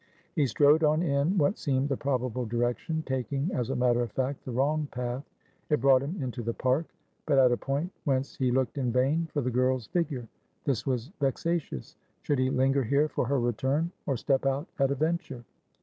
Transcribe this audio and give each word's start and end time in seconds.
He 0.35 0.47
strode 0.47 0.83
on 0.83 1.03
in 1.03 1.37
what 1.37 1.59
seemed 1.59 1.87
the 1.89 1.95
probable 1.95 2.47
direction, 2.47 3.03
taking, 3.05 3.51
as 3.53 3.69
a 3.69 3.75
matter 3.75 4.01
of 4.01 4.11
fact, 4.11 4.43
the 4.43 4.51
wrong 4.51 4.87
path; 4.89 5.23
it 5.69 5.79
brought 5.79 6.01
him 6.01 6.17
into 6.23 6.41
the 6.41 6.55
park, 6.55 6.87
but 7.27 7.37
at 7.37 7.51
a 7.51 7.57
point 7.57 7.91
whence 8.03 8.35
he 8.35 8.49
looked 8.49 8.79
in 8.79 8.91
vain 8.91 9.27
for 9.31 9.41
the 9.43 9.51
girl's 9.51 9.85
figure. 9.85 10.27
This 10.65 10.87
was 10.87 11.11
vexatious. 11.19 11.97
Should 12.23 12.39
he 12.39 12.49
linger 12.49 12.83
here 12.83 13.09
for 13.09 13.27
her 13.27 13.39
return, 13.39 13.91
or 14.07 14.17
step 14.17 14.43
out 14.47 14.67
at 14.79 14.89
a 14.89 14.95
venture? 14.95 15.43